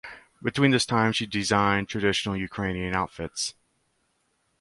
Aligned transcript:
Between 0.41 0.71
this 0.71 0.87
time 0.87 1.11
she 1.11 1.27
designed 1.27 1.87
traditional 1.87 2.35
Ukrainian 2.35 2.95
outfits. 2.95 3.53